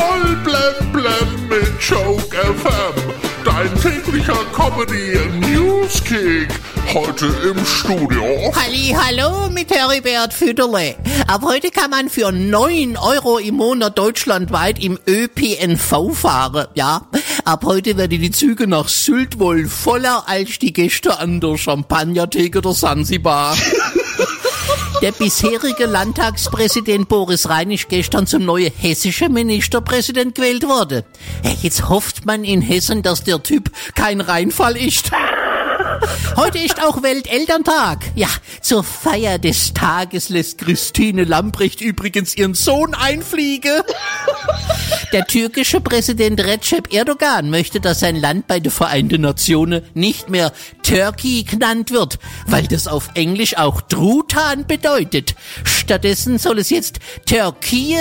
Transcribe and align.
Voll 0.00 0.34
blem 0.36 0.92
blem 0.92 1.48
mit 1.50 1.78
Joke 1.78 2.34
FM. 2.34 2.94
Dein 3.44 3.68
täglicher 3.82 4.38
Comedy 4.54 5.18
Newskick. 5.40 6.48
Heute 6.94 7.26
im 7.26 7.66
Studio. 7.66 8.24
Halli, 8.54 8.96
hallo 8.98 9.50
mit 9.50 9.70
Heribert 9.70 10.32
Fütterle. 10.32 10.96
Ab 11.26 11.42
heute 11.44 11.70
kann 11.70 11.90
man 11.90 12.08
für 12.08 12.32
9 12.32 12.96
Euro 12.96 13.36
im 13.36 13.56
Monat 13.56 13.98
deutschlandweit 13.98 14.82
im 14.82 14.98
ÖPNV 15.06 16.14
fahren. 16.14 16.66
Ja, 16.74 17.02
ab 17.44 17.64
heute 17.66 17.98
werden 17.98 18.22
die 18.22 18.30
Züge 18.30 18.66
nach 18.66 18.88
Sylt 18.88 19.38
wohl 19.38 19.68
voller 19.68 20.24
als 20.26 20.58
die 20.58 20.72
Gäste 20.72 21.18
an 21.18 21.40
der 21.40 21.58
Champagnertheke 21.58 22.62
der 22.62 22.72
Sansibar. 22.72 23.54
Der 25.02 25.12
bisherige 25.12 25.86
Landtagspräsident 25.86 27.08
Boris 27.08 27.48
Rhein 27.48 27.70
ist 27.70 27.88
gestern 27.88 28.26
zum 28.26 28.44
neuen 28.44 28.70
hessischen 28.76 29.32
Ministerpräsident 29.32 30.34
gewählt 30.34 30.68
worden. 30.68 31.04
Jetzt 31.62 31.88
hofft 31.88 32.26
man 32.26 32.44
in 32.44 32.60
Hessen, 32.60 33.02
dass 33.02 33.24
der 33.24 33.42
Typ 33.42 33.70
kein 33.94 34.20
Reinfall 34.20 34.76
ist. 34.76 35.10
Heute 36.36 36.58
ist 36.58 36.82
auch 36.82 37.02
Weltelterntag. 37.02 38.00
Ja, 38.14 38.28
zur 38.60 38.84
Feier 38.84 39.38
des 39.38 39.72
Tages 39.72 40.28
lässt 40.28 40.58
Christine 40.58 41.24
Lambrecht 41.24 41.80
übrigens 41.80 42.36
ihren 42.36 42.52
Sohn 42.54 42.94
einfliegen. 42.94 43.82
Der 45.12 45.26
türkische 45.26 45.80
Präsident 45.80 46.40
Recep 46.40 46.92
Erdogan 46.92 47.50
möchte, 47.50 47.80
dass 47.80 47.98
sein 47.98 48.14
Land 48.14 48.46
bei 48.46 48.60
den 48.60 48.70
Vereinten 48.70 49.22
Nationen 49.22 49.82
nicht 49.92 50.30
mehr 50.30 50.52
Turkey 50.84 51.42
genannt 51.42 51.90
wird, 51.90 52.20
weil 52.46 52.68
das 52.68 52.86
auf 52.86 53.10
Englisch 53.14 53.56
auch 53.56 53.80
Truthahn 53.80 54.68
bedeutet. 54.68 55.34
Stattdessen 55.64 56.38
soll 56.38 56.60
es 56.60 56.70
jetzt 56.70 57.00
Türkei 57.26 57.96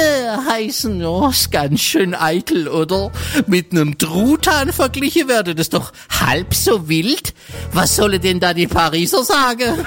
heißen. 0.50 1.04
Oh, 1.04 1.30
ist 1.30 1.52
ganz 1.52 1.82
schön 1.82 2.14
eitel, 2.14 2.68
oder? 2.68 3.12
Mit 3.48 3.72
einem 3.72 3.98
Truthahn 3.98 4.72
verglichen 4.72 5.28
werden, 5.28 5.58
das 5.58 5.70
doch 5.70 5.92
halb 6.12 6.54
so 6.54 6.90
wild. 6.90 7.34
Was 7.74 7.96
solle 7.96 8.20
denn 8.20 8.40
da 8.40 8.54
die 8.54 8.68
Pariser 8.68 9.24
sagen? 9.24 9.84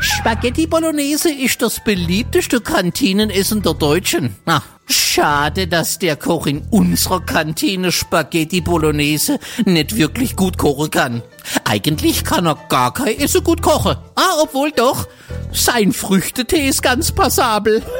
Spaghetti 0.00 0.66
Bolognese 0.66 1.32
ist 1.32 1.62
das 1.62 1.82
beliebteste 1.82 2.60
Kantinenessen 2.60 3.62
der 3.62 3.74
Deutschen. 3.74 4.36
Na, 4.44 4.62
schade, 4.92 5.66
dass 5.66 5.98
der 5.98 6.16
Koch 6.16 6.46
in 6.46 6.62
unserer 6.70 7.20
Kantine 7.20 7.92
Spaghetti 7.92 8.60
Bolognese 8.60 9.38
nicht 9.64 9.96
wirklich 9.96 10.36
gut 10.36 10.58
kochen 10.58 10.90
kann. 10.90 11.22
Eigentlich 11.64 12.24
kann 12.24 12.46
er 12.46 12.56
gar 12.68 12.94
kein 12.94 13.18
Essen 13.18 13.42
gut 13.42 13.62
kochen. 13.62 13.96
Ah, 14.14 14.36
obwohl 14.42 14.70
doch. 14.70 15.08
Sein 15.52 15.92
Früchtetee 15.92 16.68
ist 16.68 16.82
ganz 16.82 17.12
passabel. 17.12 17.82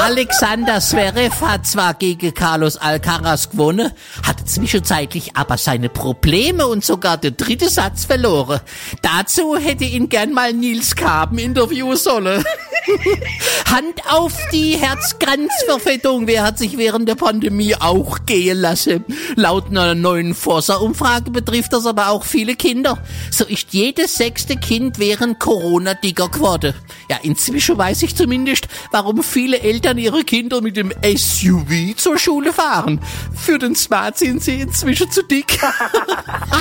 Alexander 0.00 0.80
Zverev 0.80 1.44
hat 1.44 1.66
zwar 1.66 1.94
gegen 1.94 2.32
Carlos 2.32 2.76
Alcaraz 2.76 3.50
gewonnen, 3.50 3.90
hatte 4.22 4.44
zwischenzeitlich 4.44 5.36
aber 5.36 5.58
seine 5.58 5.88
Probleme 5.88 6.68
und 6.68 6.84
sogar 6.84 7.16
den 7.16 7.36
dritten 7.36 7.68
Satz 7.68 8.04
verloren. 8.04 8.60
Dazu 9.02 9.56
hätte 9.56 9.84
ihn 9.84 10.08
gern 10.08 10.32
mal 10.32 10.52
Nils 10.52 10.94
Kaben 10.94 11.38
interviewen 11.38 11.96
sollen. 11.96 12.44
Hand 13.70 14.00
auf 14.08 14.34
die 14.52 14.76
Herzkranzverfettung. 14.76 16.26
Wer 16.26 16.44
hat 16.44 16.58
sich 16.58 16.78
während 16.78 17.08
der 17.08 17.14
Pandemie 17.14 17.74
auch 17.74 18.18
gehen 18.26 18.58
lassen? 18.58 19.04
Laut 19.36 19.68
einer 19.70 19.94
neuen 19.94 20.34
Forsa-Umfrage 20.34 21.30
betrifft 21.30 21.72
das 21.72 21.86
aber 21.86 22.08
auch 22.08 22.24
viele 22.24 22.56
Kinder. 22.56 22.98
So 23.30 23.44
ist 23.44 23.72
jedes 23.72 24.16
sechste 24.16 24.56
Kind 24.56 24.98
während 24.98 25.38
Corona 25.38 25.94
dicker 25.94 26.28
geworden. 26.28 26.74
Ja, 27.10 27.18
inzwischen 27.22 27.78
weiß 27.78 28.02
ich 28.02 28.16
zumindest, 28.16 28.68
warum 28.90 29.22
viele 29.22 29.60
Eltern 29.60 29.98
ihre 29.98 30.24
Kinder 30.24 30.60
mit 30.60 30.76
dem 30.76 30.92
SUV 31.02 31.96
zur 31.96 32.18
Schule 32.18 32.52
fahren. 32.52 33.00
Für 33.34 33.58
den 33.58 33.74
Smart 33.74 34.18
sind 34.18 34.42
sie 34.42 34.60
inzwischen 34.60 35.10
zu 35.10 35.22
dick. 35.22 35.58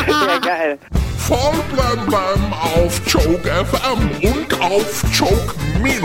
Ja, 0.08 0.38
geil. 0.40 0.80
Voll 1.18 1.56
blem 1.74 2.54
auf 2.54 3.02
Joke 3.08 3.50
FM 3.50 4.30
und 4.30 4.62
auf 4.62 5.04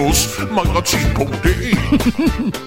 Magnus, 0.03 0.39
magasinet.de 0.51 2.63